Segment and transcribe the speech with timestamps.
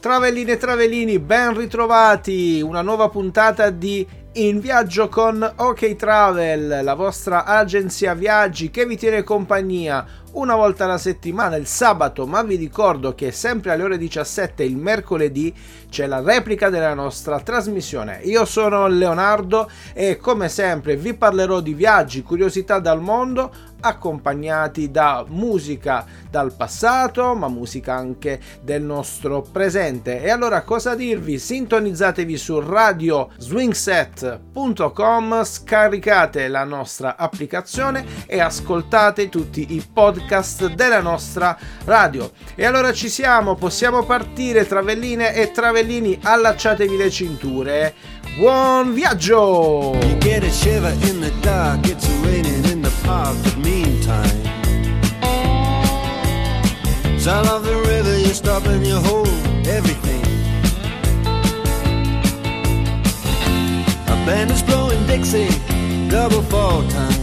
[0.00, 2.62] Travelline e Travellini, ben ritrovati!
[2.62, 8.96] Una nuova puntata di In Viaggio con OK Travel, la vostra agenzia viaggi che vi
[8.96, 13.98] tiene compagnia una volta alla settimana il sabato, ma vi ricordo che sempre alle ore
[13.98, 15.52] 17 il mercoledì
[15.90, 18.20] c'è la replica della nostra trasmissione.
[18.22, 25.24] Io sono Leonardo e come sempre vi parlerò di viaggi, curiosità dal mondo, accompagnati da
[25.28, 30.22] musica dal passato, ma musica anche del nostro presente.
[30.22, 31.38] E allora cosa dirvi?
[31.38, 41.58] Sintonizzatevi su radio swingset.com, scaricate la nostra applicazione e ascoltate tutti i podcast della nostra
[41.84, 42.30] radio.
[42.54, 47.94] E allora ci siamo, possiamo partire travelline e travellini, allacciatevi le cinture.
[48.36, 49.98] Buon viaggio!
[53.10, 54.40] Park, but meantime
[57.18, 59.26] Sound of the river, you stop and you hold
[59.66, 60.22] everything.
[64.14, 65.50] A band is blowing Dixie,
[66.08, 67.20] double fall time.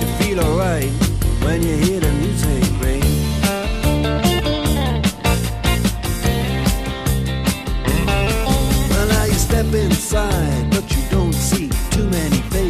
[0.00, 0.92] You feel alright
[1.44, 3.10] when you hear the music rain
[9.32, 12.69] you step inside, but you don't see too many faces.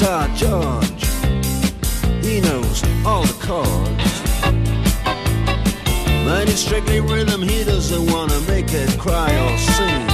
[0.00, 1.04] Guitar George,
[2.24, 4.12] he knows all the chords.
[6.24, 10.06] But it's strictly rhythm, he doesn't wanna make it cry or sing.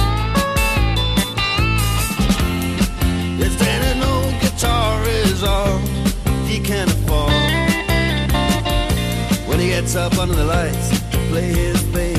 [3.39, 5.77] If there ain't no guitar is all
[6.45, 7.31] he can afford.
[9.47, 12.16] When he gets up under the lights to play his thing.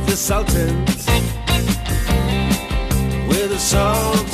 [0.00, 1.06] With the Sultans,
[3.28, 4.29] with the Sultans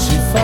[0.00, 0.39] pode fazer.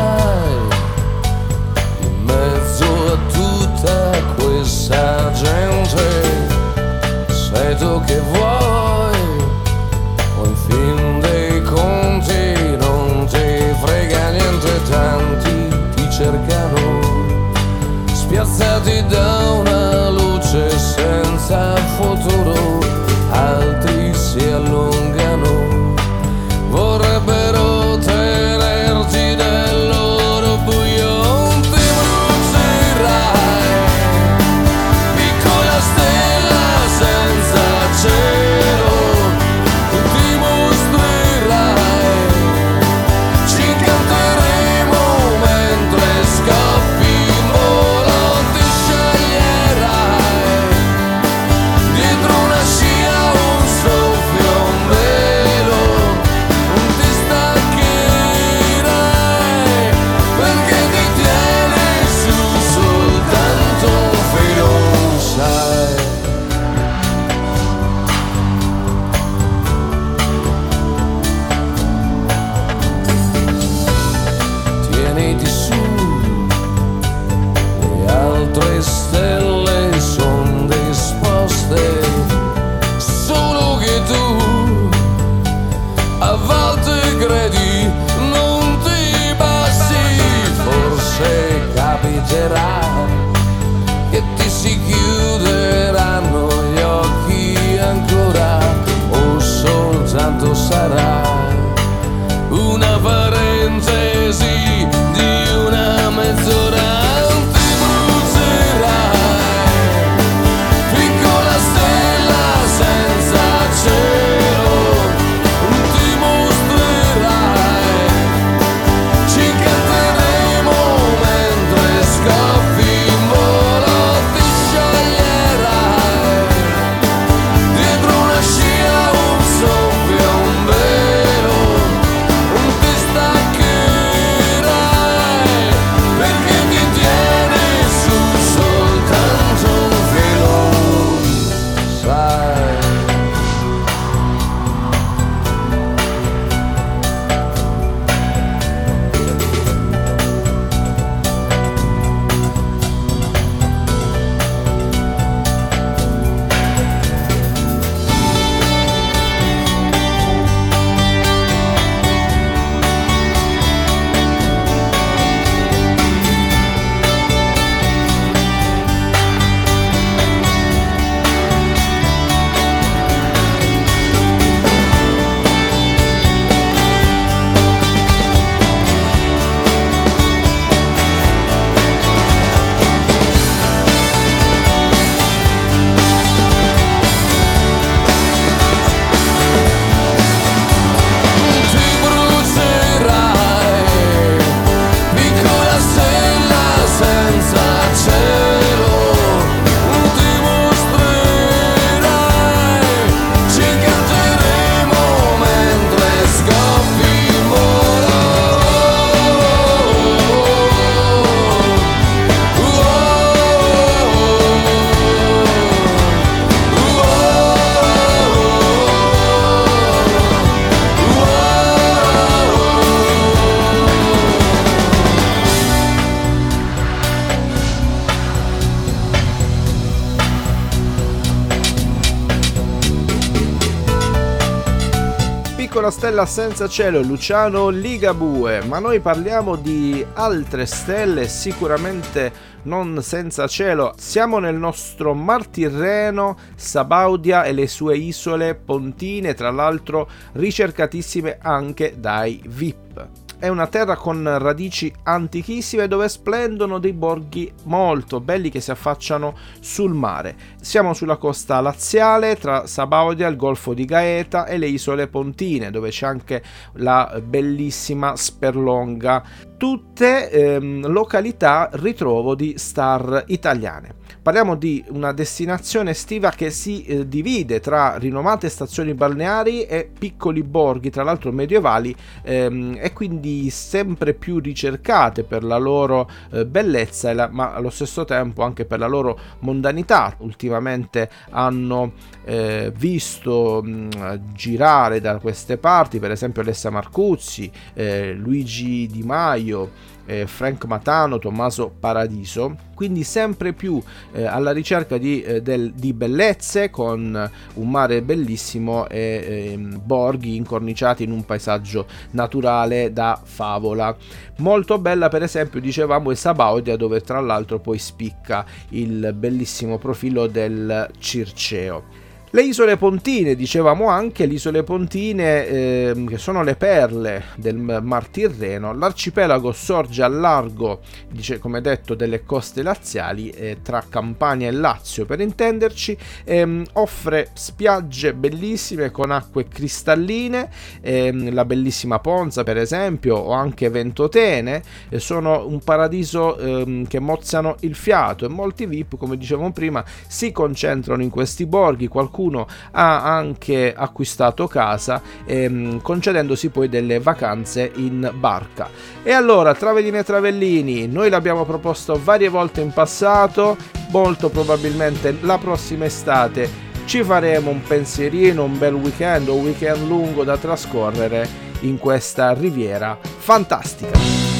[235.87, 243.47] Piccola stella senza cielo, Luciano Ligabue, ma noi parliamo di altre stelle sicuramente non senza
[243.47, 243.95] cielo.
[243.97, 251.95] Siamo nel nostro Mar Tirreno, Sabaudia e le sue isole pontine, tra l'altro ricercatissime anche
[251.97, 253.26] dai VIP.
[253.39, 259.37] È una terra con radici antichissime dove splendono dei borghi molto belli che si affacciano
[259.61, 260.35] sul mare.
[260.59, 265.91] Siamo sulla costa laziale tra Sabaudia, il golfo di Gaeta e le isole Pontine dove
[265.91, 266.43] c'è anche
[266.77, 269.23] la bellissima Sperlonga.
[269.59, 273.96] Tutte ehm, località ritrovo di star italiane.
[274.27, 280.43] Parliamo di una destinazione estiva che si eh, divide tra rinomate stazioni balneari e piccoli
[280.43, 287.13] borghi, tra l'altro medievali, ehm, e quindi sempre più ricercate per la loro eh, bellezza,
[287.13, 290.17] la- ma allo stesso tempo anche per la loro mondanità.
[290.19, 291.93] Ultimamente hanno
[292.25, 299.95] eh, visto mh, girare da queste parti, per esempio Alessa Marcuzzi, eh, Luigi Di Maio
[300.07, 303.83] eh, Frank Matano, Tommaso Paradiso, quindi sempre più
[304.13, 310.37] eh, alla ricerca di, eh, del, di, bellezze con un mare bellissimo e ehm, borghi
[310.37, 313.95] incorniciati in un paesaggio naturale da favola.
[314.39, 320.27] Molto bella per esempio dicevamo è Sabaudia dove tra l'altro poi spicca il bellissimo profilo
[320.27, 322.05] del Circeo.
[322.31, 328.09] Le isole Pontine, dicevamo anche, le isole Pontine eh, che sono le perle del Mar
[328.09, 334.51] Tirreno, l'arcipelago sorge a largo, dice, come detto, delle coste laziali eh, tra Campania e
[334.51, 342.57] Lazio per intenderci, ehm, offre spiagge bellissime con acque cristalline, ehm, la bellissima Ponza per
[342.57, 348.67] esempio o anche Ventotene, eh, sono un paradiso ehm, che mozzano il fiato e molti
[348.67, 355.03] VIP, come dicevamo prima, si concentrano in questi borghi, qualcuno qualcuno ha anche acquistato casa
[355.27, 358.71] ehm, concedendosi poi delle vacanze in barca.
[359.03, 363.57] E allora, Travellini e Travellini, noi l'abbiamo proposto varie volte in passato,
[363.91, 370.23] molto probabilmente la prossima estate ci faremo un pensierino, un bel weekend un weekend lungo
[370.23, 374.36] da trascorrere in questa riviera fantastica.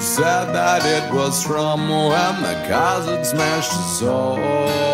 [0.00, 2.54] Said that it was from when the
[3.06, 4.89] had smashed his soul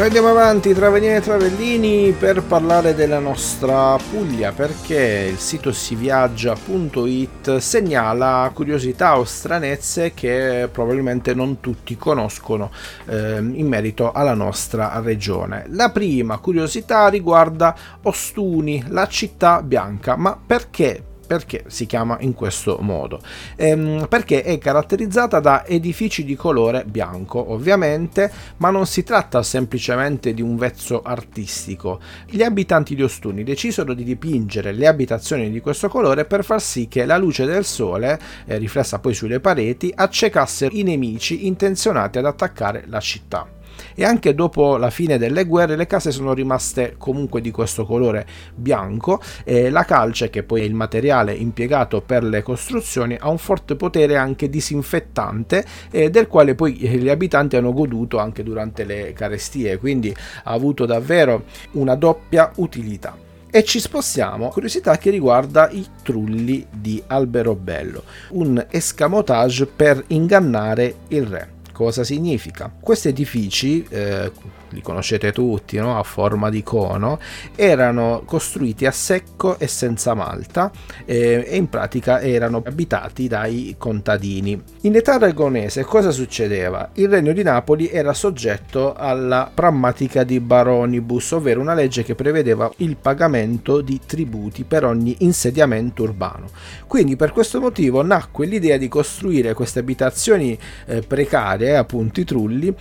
[0.00, 5.72] noi andiamo avanti tra Venire e Travellini per parlare della nostra Puglia perché il sito
[5.72, 12.70] siviaggia.it segnala curiosità o stranezze che probabilmente non tutti conoscono
[13.08, 15.66] ehm, in merito alla nostra regione.
[15.68, 21.09] La prima curiosità riguarda Ostuni, la città bianca, ma perché?
[21.30, 23.20] Perché si chiama in questo modo?
[23.54, 30.34] Ehm, perché è caratterizzata da edifici di colore bianco, ovviamente, ma non si tratta semplicemente
[30.34, 32.00] di un vezzo artistico.
[32.26, 36.88] Gli abitanti di Ostuni decisero di dipingere le abitazioni di questo colore per far sì
[36.88, 42.26] che la luce del sole, eh, riflessa poi sulle pareti, accecasse i nemici intenzionati ad
[42.26, 43.58] attaccare la città
[43.94, 48.26] e anche dopo la fine delle guerre le case sono rimaste comunque di questo colore
[48.54, 53.38] bianco e la calce che poi è il materiale impiegato per le costruzioni ha un
[53.38, 59.12] forte potere anche disinfettante eh, del quale poi gli abitanti hanno goduto anche durante le
[59.12, 65.84] carestie quindi ha avuto davvero una doppia utilità e ci spostiamo curiosità che riguarda i
[66.04, 71.59] trulli di Alberobello, un escamotage per ingannare il re.
[71.72, 72.72] Cosa significa?
[72.80, 74.30] Questi edifici, eh,
[74.70, 75.98] li conoscete tutti, no?
[75.98, 77.18] a forma di cono,
[77.54, 80.70] erano costruiti a secco e senza malta
[81.04, 84.60] eh, e in pratica erano abitati dai contadini.
[84.82, 86.90] In età aragonese cosa succedeva?
[86.94, 92.70] Il regno di Napoli era soggetto alla prammatica di baronibus, ovvero una legge che prevedeva
[92.78, 96.46] il pagamento di tributi per ogni insediamento urbano.
[96.86, 102.74] Quindi per questo motivo nacque l'idea di costruire queste abitazioni eh, precarie, appunto i trulli,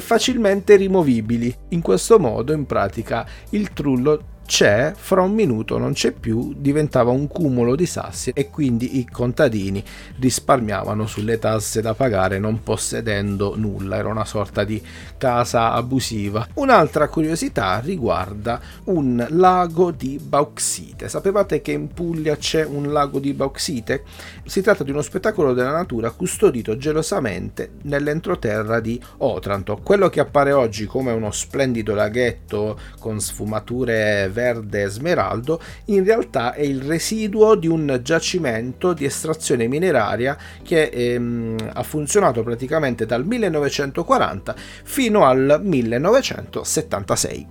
[0.00, 1.54] facilmente rimovibili.
[1.70, 7.10] In questo modo, in pratica, il trullo c'è, fra un minuto non c'è più, diventava
[7.10, 9.82] un cumulo di sassi e quindi i contadini
[10.20, 14.80] risparmiavano sulle tasse da pagare non possedendo nulla, era una sorta di
[15.18, 16.46] casa abusiva.
[16.54, 21.08] Un'altra curiosità riguarda un lago di bauxite.
[21.08, 24.04] Sapevate che in Puglia c'è un lago di bauxite?
[24.46, 29.80] Si tratta di uno spettacolo della natura custodito gelosamente nell'entroterra di Otranto.
[29.82, 36.62] Quello che appare oggi come uno splendido laghetto con sfumature verde smeraldo, in realtà è
[36.62, 44.54] il residuo di un giacimento di estrazione mineraria che ehm, ha funzionato praticamente dal 1940
[44.84, 47.46] fino al 1976.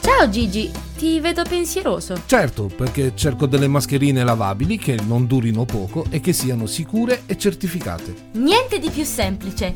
[0.00, 2.20] Ciao Gigi, ti vedo pensieroso.
[2.26, 7.38] Certo, perché cerco delle mascherine lavabili che non durino poco e che siano sicure e
[7.38, 8.30] certificate.
[8.32, 9.70] Niente di più semplice.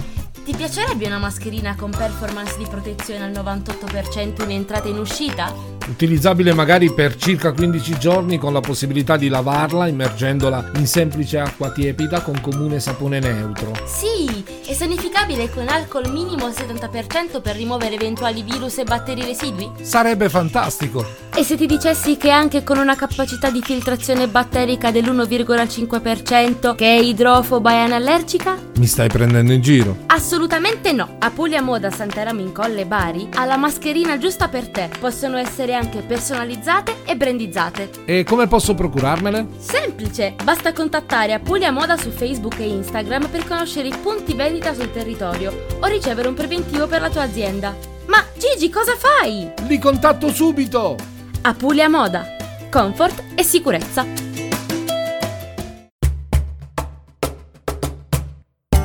[0.44, 5.71] Ti piacerebbe una mascherina con performance di protezione al 98% in entrata e in uscita?
[5.88, 11.70] Utilizzabile magari per circa 15 giorni con la possibilità di lavarla immergendola in semplice acqua
[11.70, 13.72] tiepida con comune sapone neutro.
[13.84, 19.70] Sì, e sanificabile con alcol minimo al 70% per rimuovere eventuali virus e batteri residui?
[19.82, 21.04] Sarebbe fantastico!
[21.34, 27.00] E se ti dicessi che anche con una capacità di filtrazione batterica dell'1,5% che è
[27.00, 28.56] idrofoba e anallergica?
[28.76, 29.96] Mi stai prendendo in giro?
[30.06, 31.16] Assolutamente no!
[31.18, 34.90] A Puglia Moda Santaramo in Colle Bari ha la mascherina giusta per te.
[35.00, 37.90] Possono essere anche personalizzate e brandizzate.
[38.04, 39.46] E come posso procurarmele?
[39.58, 40.34] Semplice!
[40.42, 45.66] Basta contattare Apulia Moda su Facebook e Instagram per conoscere i punti vendita sul territorio
[45.80, 47.74] o ricevere un preventivo per la tua azienda.
[48.06, 49.50] Ma Gigi, cosa fai?
[49.66, 50.96] Li contatto subito!
[51.42, 52.36] Apulia Moda.
[52.70, 54.06] Comfort e sicurezza.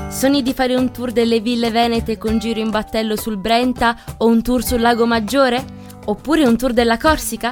[0.09, 4.25] Sogni di fare un tour delle ville venete con giro in battello sul Brenta o
[4.25, 5.63] un tour sul Lago Maggiore?
[6.09, 7.51] Oppure un tour della Corsica?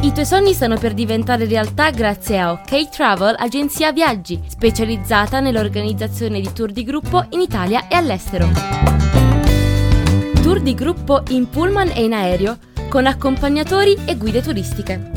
[0.00, 6.40] I tuoi sogni stanno per diventare realtà grazie a OK Travel, agenzia viaggi, specializzata nell'organizzazione
[6.40, 8.48] di tour di gruppo in Italia e all'estero.
[10.40, 15.10] Tour di gruppo in pullman e in aereo, con accompagnatori e guide turistiche.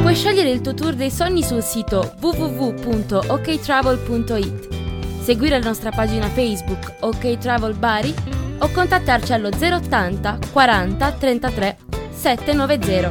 [0.00, 4.81] Puoi scegliere il tuo tour dei sogni sul sito www.oktravel.it,
[5.22, 8.12] seguire la nostra pagina Facebook OK Travel Bari
[8.58, 11.76] o contattarci allo 080 40 33
[12.10, 13.10] 790.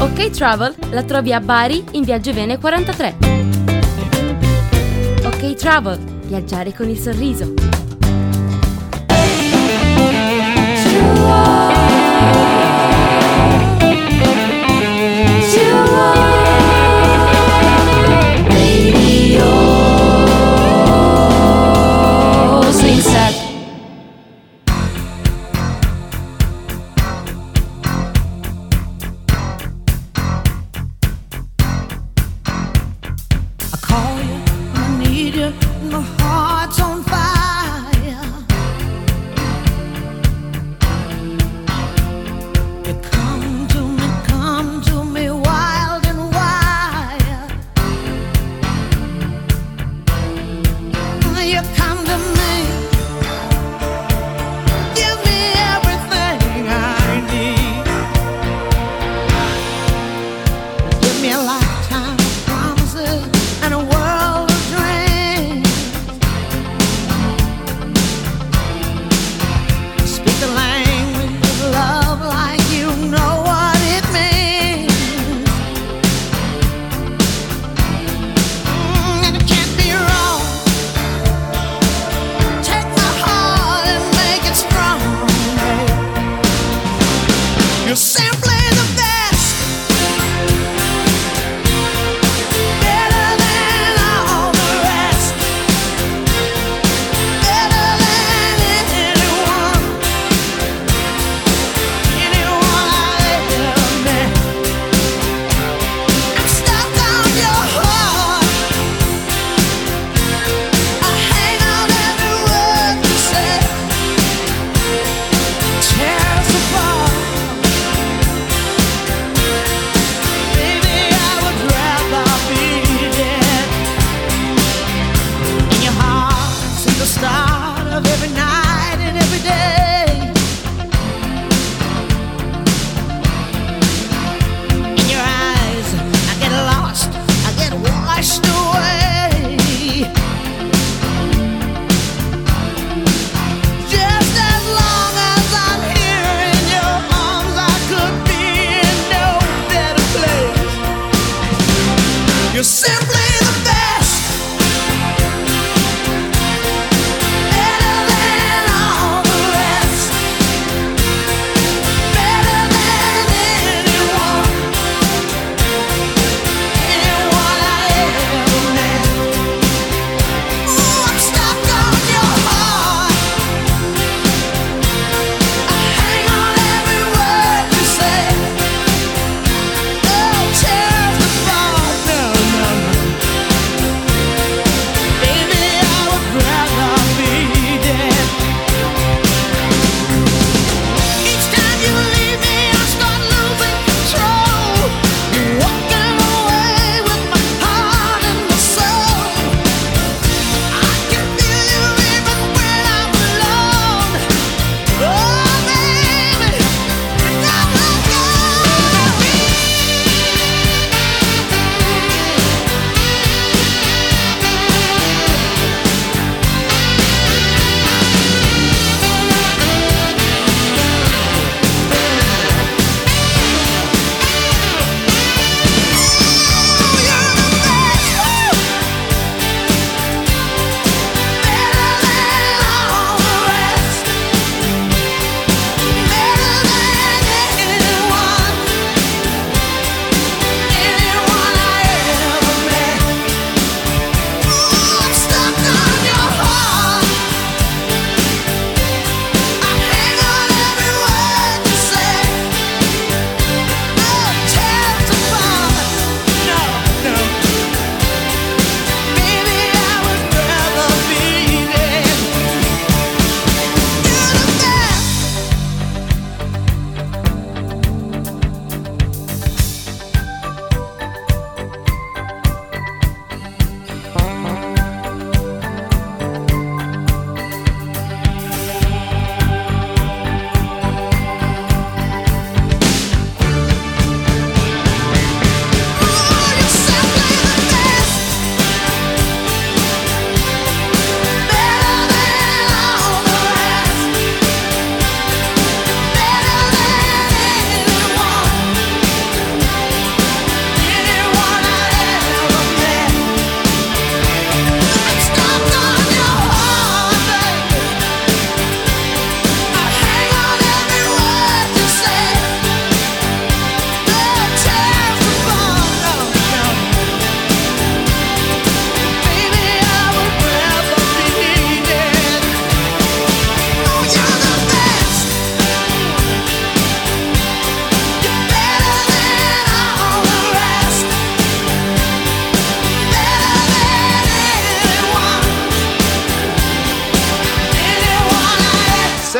[0.00, 3.16] OK Travel la trovi a Bari in via Giovene 43.
[5.24, 7.54] OK Travel, viaggiare con il sorriso.
[10.82, 12.71] Swing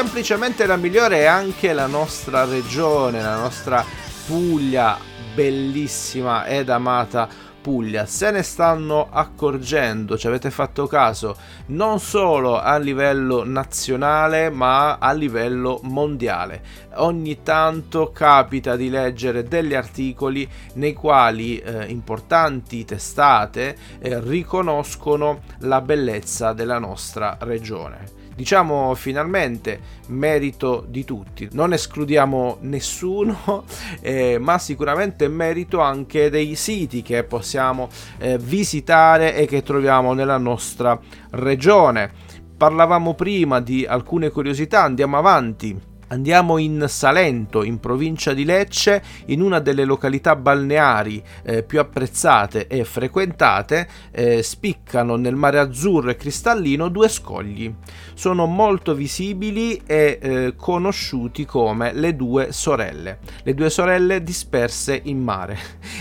[0.03, 3.85] semplicemente la migliore è anche la nostra regione, la nostra
[4.27, 4.99] Puglia,
[5.33, 7.29] bellissima ed amata
[7.61, 11.37] Puglia se ne stanno accorgendo, ci avete fatto caso,
[11.67, 16.63] non solo a livello nazionale ma a livello mondiale.
[16.95, 25.81] Ogni tanto capita di leggere degli articoli nei quali eh, importanti testate eh, riconoscono la
[25.81, 31.49] bellezza della nostra regione diciamo finalmente merito di tutti.
[31.53, 33.65] Non escludiamo nessuno
[34.01, 40.39] eh, ma sicuramente merito anche dei siti che possiamo eh, visitare e che troviamo nella
[40.39, 40.99] nostra
[41.31, 42.11] regione.
[42.57, 49.41] Parlavamo prima di alcune curiosità andiamo avanti Andiamo in Salento, in provincia di Lecce, in
[49.41, 56.17] una delle località balneari eh, più apprezzate e frequentate, eh, spiccano nel mare azzurro e
[56.17, 57.75] cristallino due scogli.
[58.13, 65.19] Sono molto visibili e eh, conosciuti come le due sorelle, le due sorelle disperse in
[65.19, 65.57] mare.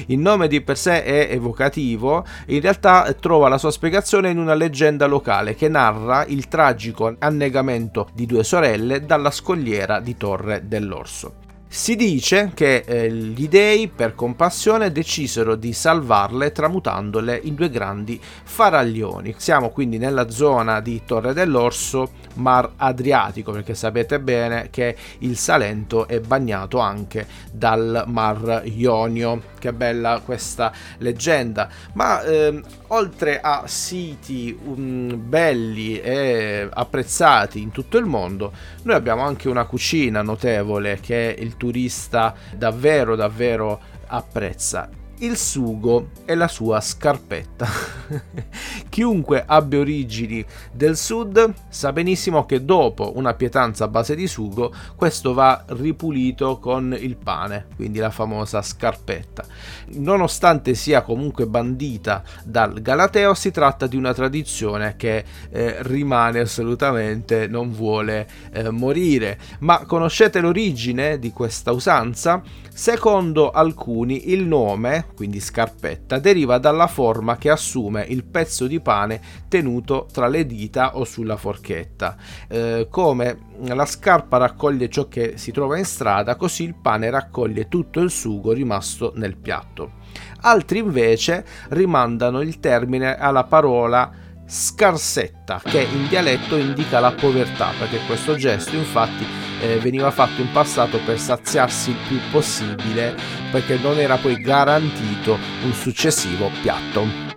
[0.07, 4.55] Il nome di per sé è evocativo, in realtà trova la sua spiegazione in una
[4.55, 11.35] leggenda locale che narra il tragico annegamento di due sorelle dalla scogliera di Torre dell'Orso.
[11.73, 18.19] Si dice che eh, gli dei, per compassione, decisero di salvarle tramutandole in due grandi
[18.21, 19.35] faraglioni.
[19.37, 26.09] Siamo quindi nella zona di Torre dell'Orso, Mar Adriatico, perché sapete bene che il Salento
[26.09, 29.50] è bagnato anche dal Mar Ionio.
[29.61, 31.69] Che bella questa leggenda.
[31.93, 39.21] Ma ehm, oltre a siti um, belli e apprezzati in tutto il mondo, noi abbiamo
[39.21, 44.89] anche una cucina notevole che il turista davvero davvero apprezza
[45.21, 47.67] il sugo e la sua scarpetta.
[48.89, 54.73] Chiunque abbia origini del sud sa benissimo che dopo una pietanza a base di sugo
[54.95, 59.45] questo va ripulito con il pane, quindi la famosa scarpetta.
[59.93, 67.47] Nonostante sia comunque bandita dal Galateo, si tratta di una tradizione che eh, rimane assolutamente,
[67.47, 69.37] non vuole eh, morire.
[69.59, 72.41] Ma conoscete l'origine di questa usanza?
[72.73, 79.21] Secondo alcuni il nome quindi scarpetta, deriva dalla forma che assume il pezzo di pane
[79.49, 82.15] tenuto tra le dita o sulla forchetta.
[82.47, 87.67] Eh, come la scarpa raccoglie ciò che si trova in strada, così il pane raccoglie
[87.67, 89.99] tutto il sugo rimasto nel piatto.
[90.41, 94.20] Altri invece rimandano il termine alla parola
[94.51, 99.25] scarsetta, che in dialetto indica la povertà, perché questo gesto infatti
[99.61, 103.15] eh, veniva fatto in passato per saziarsi il più possibile,
[103.49, 107.29] perché non era poi garantito un successivo piatto.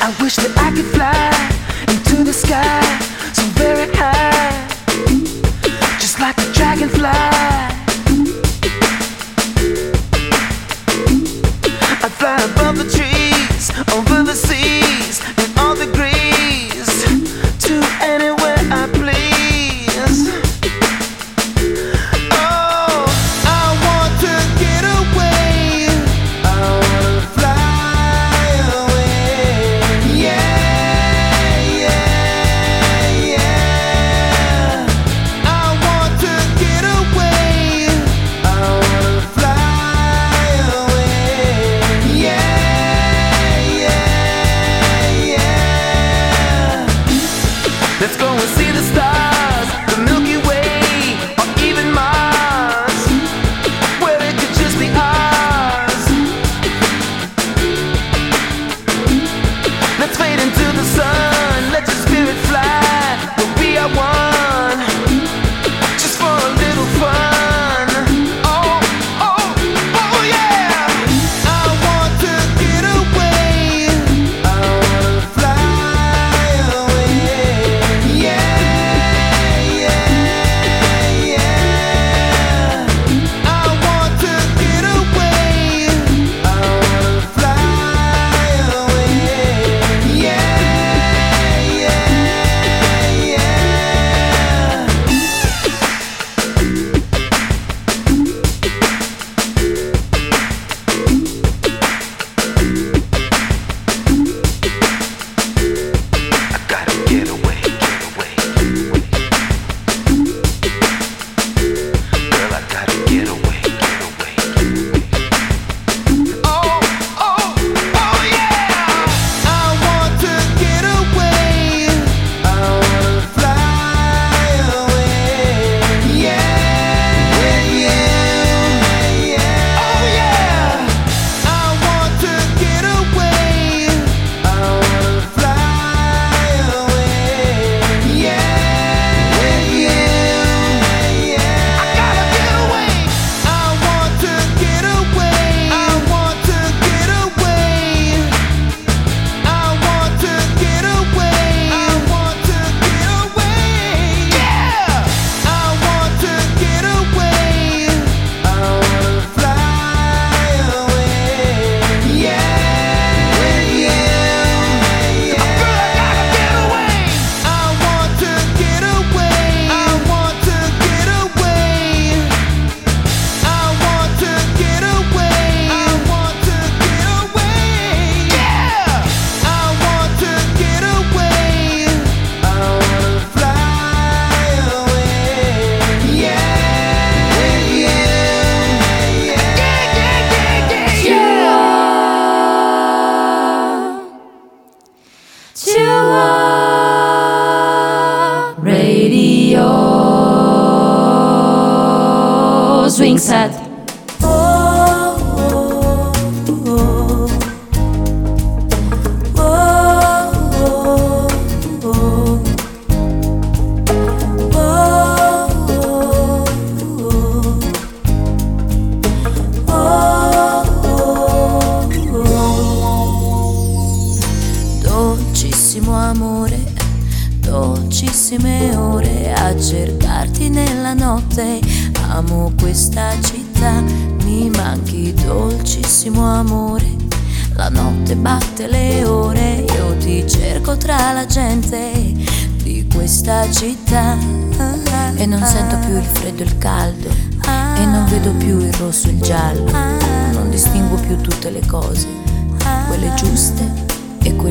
[0.00, 1.11] I wish that I could fly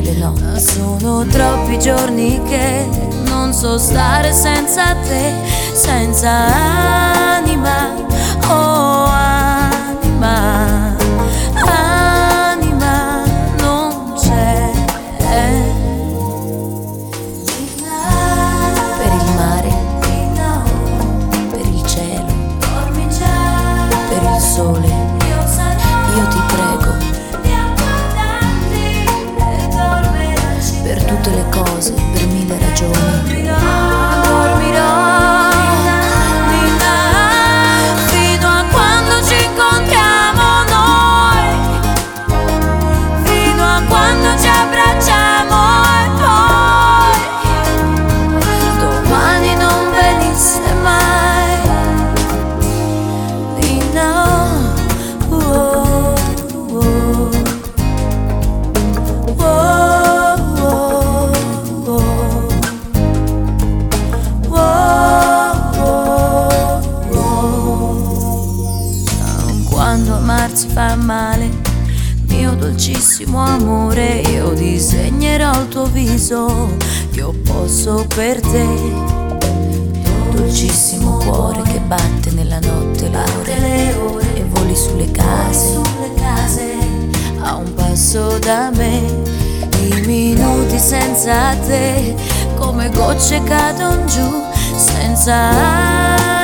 [0.04, 0.34] e no.
[0.58, 2.86] Sono troppi giorni che
[3.24, 5.34] non so stare senza te,
[5.72, 7.94] senza anima,
[8.48, 10.61] oh anima
[76.32, 76.76] viso,
[77.12, 78.66] io posso per te.
[80.34, 85.80] Dolcissimo cuore che batte nella notte le ore e voli sulle case,
[87.40, 89.02] a un passo da me,
[89.82, 92.14] i minuti senza te,
[92.56, 94.42] come gocce cadono giù,
[94.74, 96.41] senza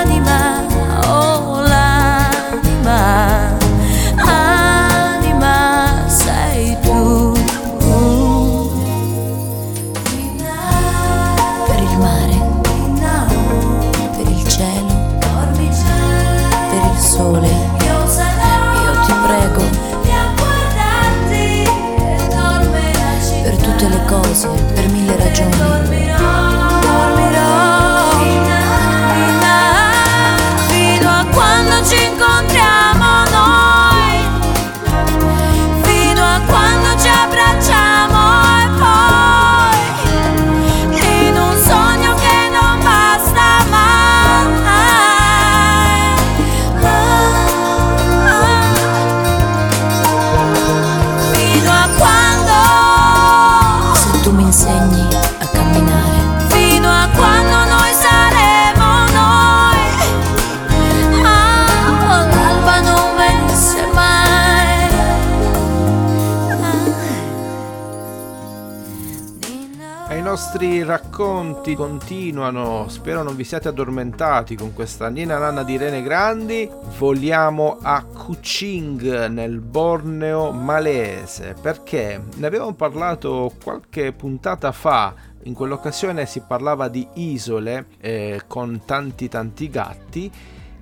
[71.19, 76.71] racconti continuano, spero non vi siate addormentati con questa Nina Nanna di Rene Grandi.
[76.97, 85.13] Voliamo a Kuching nel Borneo malese perché ne avevamo parlato qualche puntata fa.
[85.43, 90.31] In quell'occasione si parlava di isole eh, con tanti tanti gatti.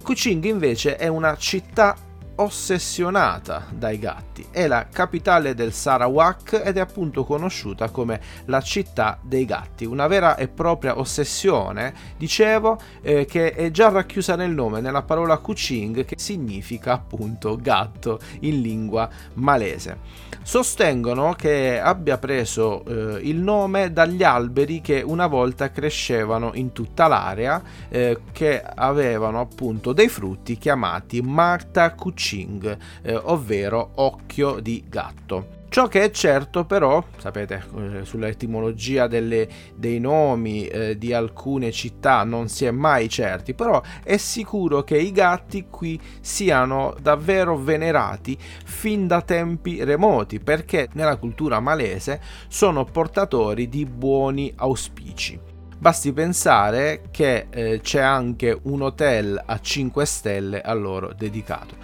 [0.03, 1.97] Kuching invece è una città
[2.37, 4.47] ossessionata dai gatti.
[4.51, 9.85] È la capitale del Sarawak ed è appunto conosciuta come la città dei gatti.
[9.85, 15.39] Una vera e propria ossessione, dicevo, eh, che è già racchiusa nel nome, nella parola
[15.39, 19.99] Kuching, che significa appunto gatto in lingua malese.
[20.43, 27.09] Sostengono che abbia preso eh, il nome dagli alberi che una volta crescevano in tutta
[27.09, 35.57] l'area, eh, che avevano appunto dei frutti chiamati Marta Kuching, eh, ovvero occhio di gatto.
[35.69, 42.25] Ciò che è certo però, sapete, eh, sull'etimologia delle- dei nomi eh, di alcune città
[42.25, 48.39] non si è mai certi, però è sicuro che i gatti qui siano davvero venerati
[48.65, 55.39] fin da tempi remoti, perché nella cultura malese sono portatori di buoni auspici.
[55.79, 61.77] Basti pensare che eh, c'è anche un hotel a 5 stelle a loro dedicato.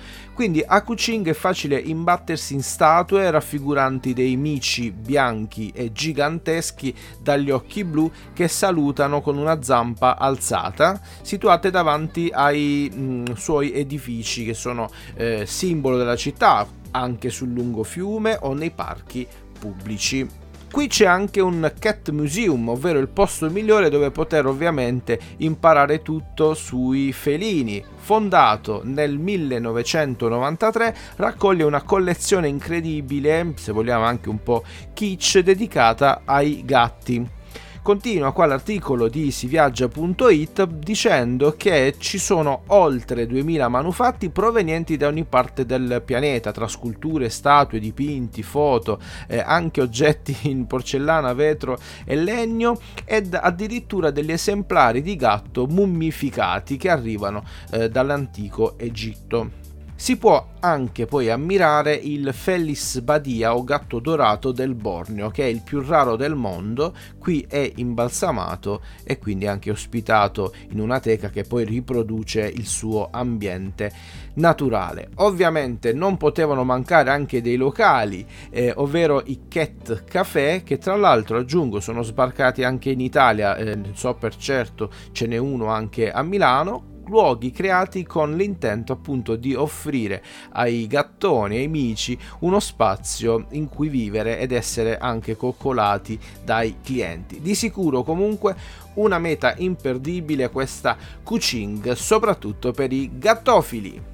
[0.42, 7.52] Quindi a Kuching è facile imbattersi in statue raffiguranti dei mici bianchi e giganteschi dagli
[7.52, 14.54] occhi blu che salutano con una zampa alzata, situate davanti ai mh, suoi edifici che
[14.54, 19.24] sono eh, simbolo della città, anche sul lungo fiume o nei parchi
[19.60, 20.41] pubblici.
[20.72, 26.54] Qui c'è anche un Cat Museum, ovvero il posto migliore dove poter ovviamente imparare tutto
[26.54, 27.84] sui felini.
[27.98, 34.64] Fondato nel 1993, raccoglie una collezione incredibile, se vogliamo anche un po'
[34.94, 37.40] kitsch, dedicata ai gatti.
[37.82, 45.24] Continua qua l'articolo di siviaggia.it dicendo che ci sono oltre 2000 manufatti provenienti da ogni
[45.24, 52.14] parte del pianeta, tra sculture, statue, dipinti, foto, eh, anche oggetti in porcellana, vetro e
[52.14, 59.61] legno ed addirittura degli esemplari di gatto mummificati che arrivano eh, dall'antico Egitto.
[60.02, 65.46] Si può anche poi ammirare il Felis badia o gatto dorato del Borneo, che è
[65.46, 71.30] il più raro del mondo, qui è imbalsamato e quindi anche ospitato in una teca
[71.30, 73.92] che poi riproduce il suo ambiente
[74.34, 75.10] naturale.
[75.18, 81.38] Ovviamente non potevano mancare anche dei locali, eh, ovvero i Cat Café, che tra l'altro
[81.38, 86.24] aggiungo sono sbarcati anche in Italia, eh, so per certo ce n'è uno anche a
[86.24, 90.22] Milano, luoghi creati con l'intento appunto di offrire
[90.52, 97.40] ai gattoni, ai mici, uno spazio in cui vivere ed essere anche coccolati dai clienti.
[97.40, 98.54] Di sicuro comunque
[98.94, 104.10] una meta imperdibile questa Kuching, soprattutto per i gattofili.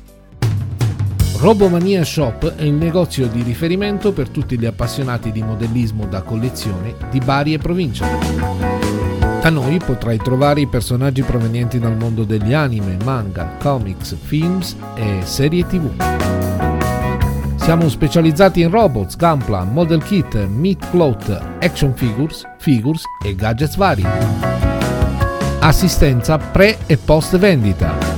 [1.38, 6.96] Robomania Shop è il negozio di riferimento per tutti gli appassionati di modellismo da collezione
[7.10, 8.77] di Bari e provincia.
[9.40, 15.20] Da noi potrai trovare i personaggi provenienti dal mondo degli anime, manga, comics, films e
[15.22, 15.90] serie tv.
[17.56, 21.28] Siamo specializzati in robots, gunplan, model kit, meat float,
[21.60, 24.04] action figures, figures e gadgets vari.
[25.60, 28.17] Assistenza pre e post vendita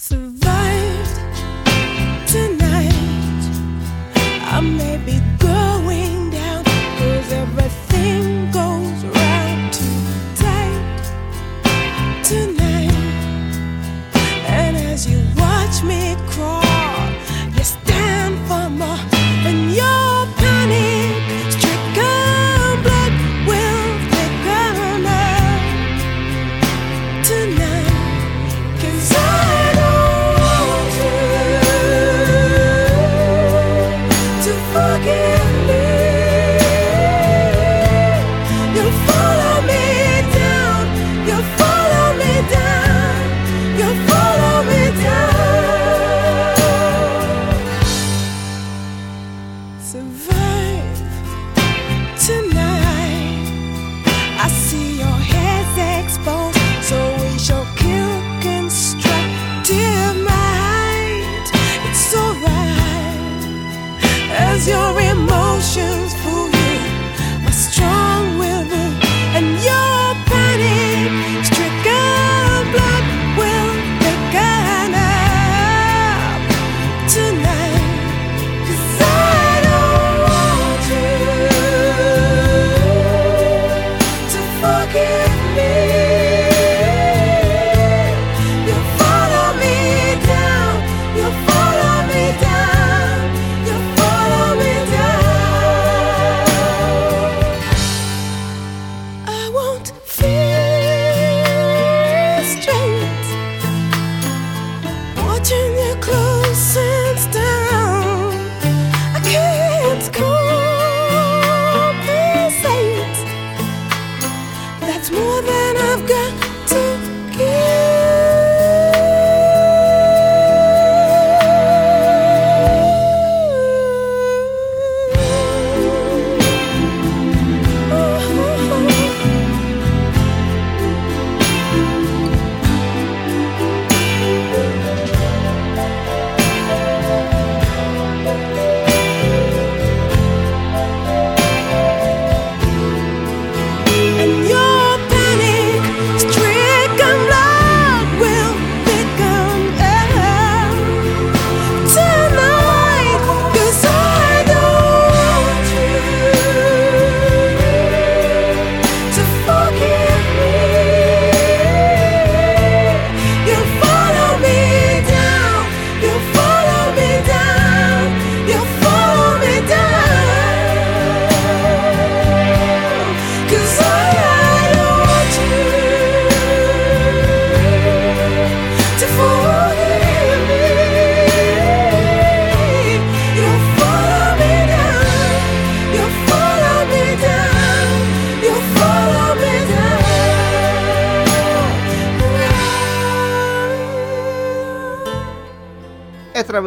[0.00, 0.39] So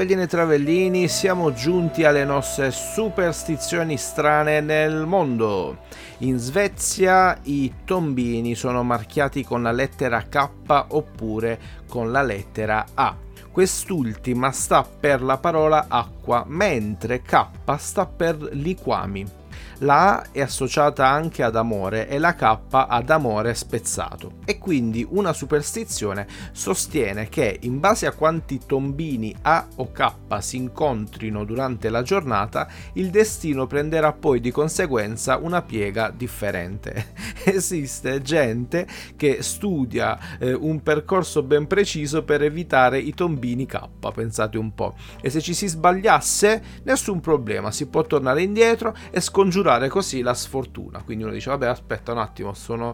[0.04, 5.78] E Travellini e Travellini, siamo giunti alle nostre superstizioni strane nel mondo.
[6.18, 10.49] In Svezia i tombini sono marchiati con la lettera K
[10.89, 13.16] oppure con la lettera A.
[13.49, 17.47] Quest'ultima sta per la parola acqua, mentre K
[17.78, 19.42] sta per liquami.
[19.80, 24.34] La A è associata anche ad amore e la K ad amore spezzato.
[24.45, 30.57] E quindi una superstizione sostiene che in base a quanti tombini A o K si
[30.57, 37.13] incontrino durante la giornata, il destino prenderà poi di conseguenza una piega differente.
[37.43, 43.80] Esiste gente che studia eh, un percorso ben preciso per evitare i tombini K,
[44.13, 44.95] pensate un po'.
[45.21, 50.34] E se ci si sbagliasse, nessun problema, si può tornare indietro e scongiurare così la
[50.34, 51.01] sfortuna.
[51.03, 52.93] Quindi uno dice, vabbè, aspetta un attimo, sono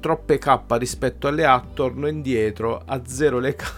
[0.00, 3.74] troppe K rispetto alle A, torno indietro, a zero le K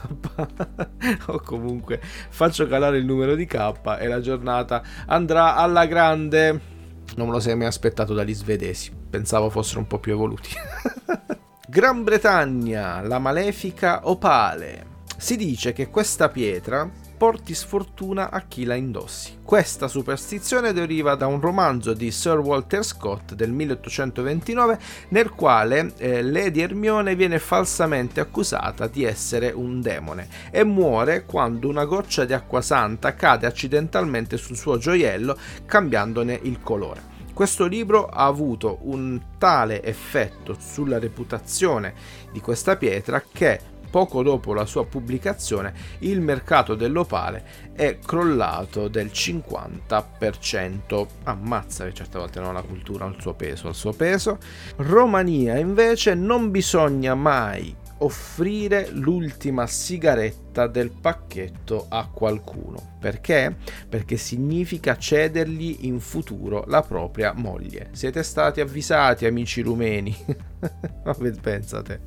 [1.27, 6.71] o comunque faccio calare il numero di K e la giornata andrà alla grande.
[7.17, 10.51] Non me lo sei mai aspettato dagli svedesi, pensavo fossero un po' più evoluti.
[11.69, 14.91] Gran Bretagna, la malefica opale.
[15.17, 16.91] Si dice che questa pietra
[17.23, 19.39] porti sfortuna a chi la indossi.
[19.45, 24.79] Questa superstizione deriva da un romanzo di Sir Walter Scott del 1829
[25.11, 31.69] nel quale eh, Lady Hermione viene falsamente accusata di essere un demone e muore quando
[31.69, 37.11] una goccia di acqua santa cade accidentalmente sul suo gioiello cambiandone il colore.
[37.33, 41.95] Questo libro ha avuto un tale effetto sulla reputazione
[42.33, 49.11] di questa pietra che poco dopo la sua pubblicazione il mercato dell'opale è crollato del
[49.13, 51.07] 50%.
[51.25, 54.39] Ammazza che certe volte no, la cultura ha il suo peso, il suo peso.
[54.77, 62.97] Romania invece non bisogna mai offrire l'ultima sigaretta del pacchetto a qualcuno.
[62.99, 63.57] Perché?
[63.89, 67.89] Perché significa cedergli in futuro la propria moglie.
[67.93, 70.15] Siete stati avvisati, amici rumeni.
[71.41, 72.03] Pensate.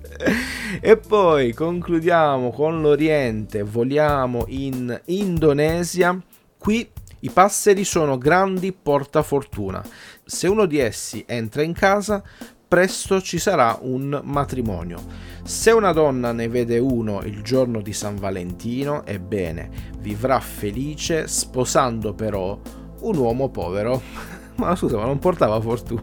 [0.81, 6.21] E poi concludiamo con l'Oriente, voliamo in Indonesia.
[6.57, 6.89] Qui
[7.25, 9.83] i passeri sono grandi portafortuna.
[10.23, 12.23] Se uno di essi entra in casa,
[12.67, 14.99] presto ci sarà un matrimonio.
[15.43, 22.13] Se una donna ne vede uno il giorno di San Valentino, ebbene, vivrà felice sposando
[22.13, 22.59] però
[23.01, 24.01] un uomo povero.
[24.57, 26.01] Ma scusa, ma non portava fortuna.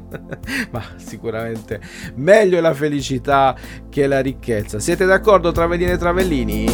[0.72, 1.82] ma sicuramente
[2.14, 3.54] meglio la felicità
[3.90, 4.78] che la ricchezza.
[4.78, 6.64] Siete d'accordo, Travellini e Travellini?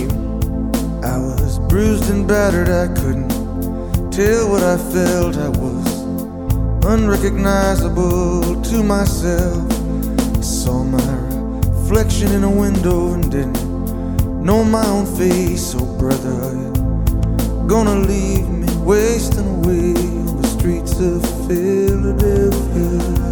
[1.03, 3.31] I was bruised and battered, I couldn't
[4.11, 6.00] Till what I felt I was
[6.85, 9.71] unrecognizable to myself.
[10.37, 10.99] I saw my
[11.91, 15.75] reflection in a window and didn't know my own face.
[15.77, 23.30] Oh, brother, are gonna leave me wasting away on the streets of Philadelphia?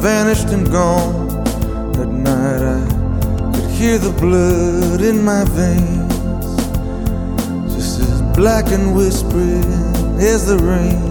[0.00, 1.28] Vanished and gone.
[1.92, 2.80] That night I
[3.54, 6.14] could hear the blood in my veins,
[7.74, 9.64] just as black and whispering
[10.20, 11.02] as the rain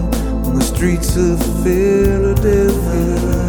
[0.46, 3.47] on the streets of Philadelphia.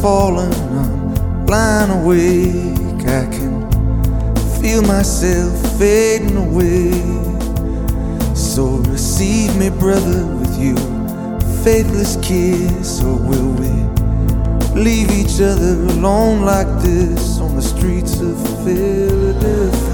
[0.00, 3.02] Falling, I'm lying awake.
[3.08, 3.66] I can
[4.60, 6.92] feel myself fading away.
[8.34, 10.76] So receive me, brother, with you,
[11.64, 13.70] faithless kiss, or will we
[14.78, 19.87] leave each other alone like this on the streets of Philadelphia?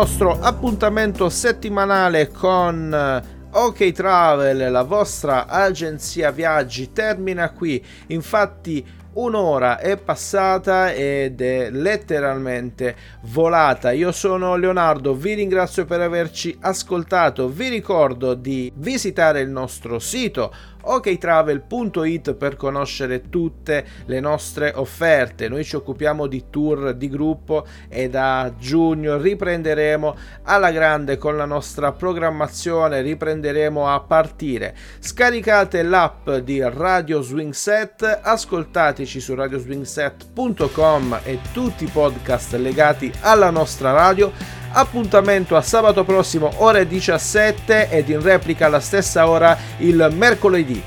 [0.00, 7.84] Nostro appuntamento settimanale con eh, OK Travel, la vostra agenzia viaggi, termina qui.
[8.06, 8.82] Infatti
[9.12, 13.90] un'ora è passata ed è letteralmente volata.
[13.90, 17.50] Io sono Leonardo, vi ringrazio per averci ascoltato.
[17.50, 20.50] Vi ricordo di visitare il nostro sito
[20.82, 25.48] oktravel.it per conoscere tutte le nostre offerte.
[25.48, 31.44] Noi ci occupiamo di tour di gruppo e da giugno riprenderemo alla grande con la
[31.44, 34.76] nostra programmazione, riprenderemo a partire.
[34.98, 43.50] Scaricate l'app di Radio Swing Set, ascoltateci su radioswingset.com e tutti i podcast legati alla
[43.50, 44.59] nostra radio.
[44.72, 50.80] Appuntamento a sabato prossimo ore 17 ed in replica alla stessa ora il mercoledì.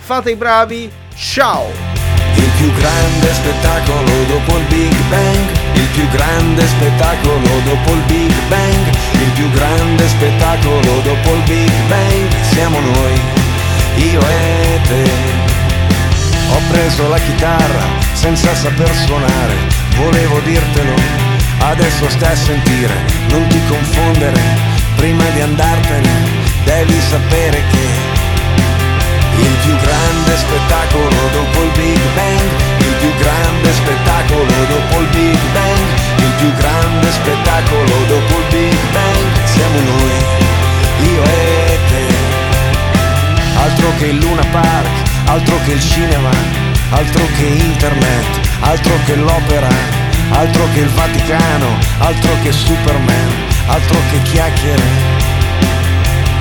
[0.00, 1.66] Fate i bravi, ciao!
[2.34, 8.32] Il più grande spettacolo dopo il Big Bang, il più grande spettacolo dopo il Big
[8.48, 13.20] Bang, il più grande spettacolo dopo il Big Bang, siamo noi,
[14.12, 15.10] io e te.
[16.50, 19.54] Ho preso la chitarra senza saper suonare,
[19.96, 21.27] volevo dirtelo,
[21.60, 22.94] adesso stai a sentire,
[23.30, 24.40] non ti confondere,
[24.96, 26.10] prima di andartene
[26.64, 27.86] devi sapere che
[29.40, 32.40] il più grande spettacolo dopo il Big Bang,
[32.78, 35.86] il più grande spettacolo dopo il Big Bang,
[36.18, 40.16] il più grande spettacolo dopo il Big Bang, siamo noi,
[41.12, 42.06] io e te.
[43.56, 44.88] Altro che il Luna Park,
[45.26, 46.30] altro che il cinema,
[46.90, 49.68] altro che internet, altro che l'opera,
[50.30, 53.30] altro che il Vaticano, altro che Superman,
[53.66, 55.16] altro che chiacchiere.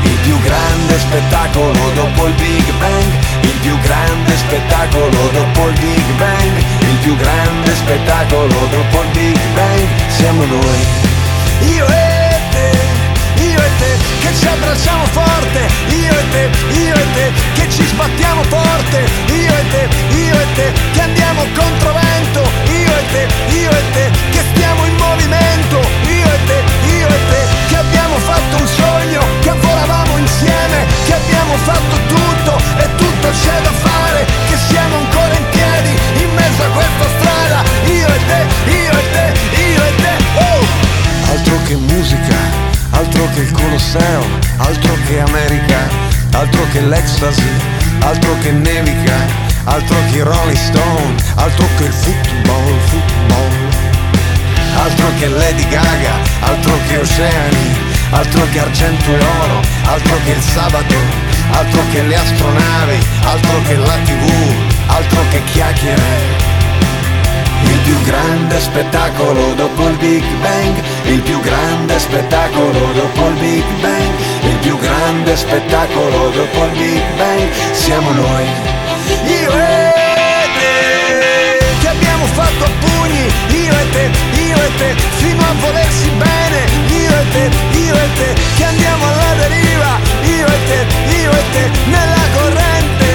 [0.03, 3.11] Il più grande spettacolo dopo il Big Bang,
[3.41, 9.39] il più grande spettacolo dopo il Big Bang, il più grande spettacolo dopo il Big
[9.53, 10.79] Bang, siamo noi.
[11.75, 12.71] Io e te,
[13.41, 17.85] io e te, che ci abbracciamo forte, io e te, io e te, che ci
[17.85, 22.49] sbattiamo forte, io e te, io e te, che andiamo contro vento,
[23.11, 25.77] te, io e te, che stiamo in movimento,
[26.07, 26.59] io e te,
[26.97, 32.53] io e te, che abbiamo fatto un sogno, che volavamo insieme, che abbiamo fatto tutto
[32.77, 35.91] e tutto c'è da fare, che siamo ancora in piedi
[36.23, 38.41] in mezzo a questa strada, io e te,
[38.71, 39.25] io e te,
[39.73, 40.65] io e te, oh!
[41.31, 42.37] Altro che musica,
[42.91, 44.23] altro che il Colosseo,
[44.57, 45.79] altro che America,
[46.33, 47.51] altro che l'ecstasy,
[47.99, 53.51] altro che nevica, altro che Rolling Stone, altro che il football, football,
[54.75, 57.75] altro che Lady Gaga, altro che oceani,
[58.11, 60.95] altro che argento e oro, altro che il sabato,
[61.51, 64.31] altro che le astronavi, altro che la tv,
[64.87, 66.45] altro che chiacchiere.
[67.63, 73.65] Il più grande spettacolo dopo il Big Bang, il più grande spettacolo dopo il Big
[73.81, 74.13] Bang,
[74.43, 78.76] il più grande spettacolo dopo il Big Bang, siamo noi.
[79.07, 79.93] Io e
[80.57, 83.25] te, che abbiamo fatto a pugni,
[83.63, 84.09] io e te,
[84.41, 89.05] io e te, fino a volersi bene, io e te, io e te, che andiamo
[89.05, 90.85] alla deriva, io e te,
[91.21, 93.05] io e te, nella corrente.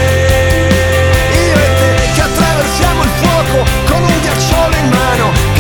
[1.47, 5.52] Io e te che attraversiamo il fuoco con un ghiacciolo in mano,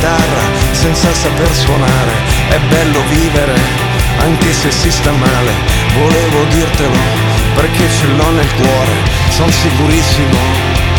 [0.00, 0.42] chitarra
[0.72, 2.12] senza saper suonare,
[2.48, 3.54] è bello vivere,
[4.20, 5.52] anche se si sta male.
[5.92, 6.98] Volevo dirtelo
[7.54, 8.94] perché ce l'ho nel cuore,
[9.28, 10.89] sono sicurissimo